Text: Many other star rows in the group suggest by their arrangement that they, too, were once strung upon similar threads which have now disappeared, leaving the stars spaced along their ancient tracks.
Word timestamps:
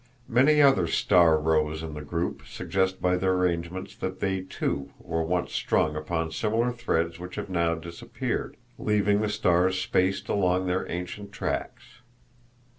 Many 0.27 0.63
other 0.63 0.87
star 0.87 1.37
rows 1.37 1.83
in 1.83 1.93
the 1.93 2.01
group 2.01 2.41
suggest 2.47 3.03
by 3.03 3.17
their 3.17 3.33
arrangement 3.33 3.99
that 3.99 4.19
they, 4.19 4.41
too, 4.41 4.89
were 4.99 5.21
once 5.21 5.53
strung 5.53 5.95
upon 5.95 6.31
similar 6.31 6.71
threads 6.71 7.19
which 7.19 7.35
have 7.35 7.51
now 7.51 7.75
disappeared, 7.75 8.57
leaving 8.79 9.21
the 9.21 9.29
stars 9.29 9.79
spaced 9.79 10.27
along 10.27 10.65
their 10.65 10.89
ancient 10.89 11.31
tracks. 11.31 11.83